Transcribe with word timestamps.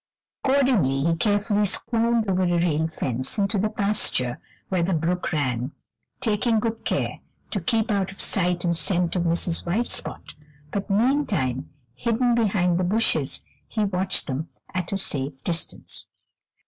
Accordingly, 0.43 1.03
he 1.05 1.15
carefully 1.15 1.67
climbed 1.67 2.27
over 2.27 2.41
a 2.41 2.57
rail 2.57 2.87
fence 2.87 3.37
into 3.37 3.59
the 3.59 3.69
pasture 3.69 4.39
where 4.69 4.81
the 4.81 4.95
brook 4.95 5.31
ran, 5.31 5.73
taking 6.19 6.59
good 6.59 6.83
care 6.85 7.19
to 7.51 7.61
keep 7.61 7.91
out 7.91 8.11
of 8.11 8.19
sight 8.19 8.65
and 8.65 8.75
scent 8.75 9.15
of 9.15 9.21
Mrs. 9.25 9.63
White 9.63 9.91
Spot, 9.91 10.33
but 10.71 10.89
meantime, 10.89 11.69
hidden 11.93 12.33
behind 12.33 12.79
the 12.79 12.83
bushes, 12.83 13.43
he 13.67 13.85
watched 13.85 14.25
them 14.25 14.47
at 14.73 14.91
a 14.91 14.97
safe 14.97 15.43
distance. 15.43 16.07